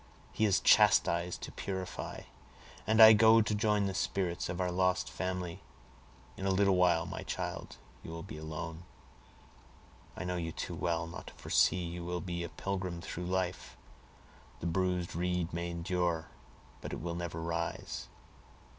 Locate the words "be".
8.23-8.37, 12.19-12.43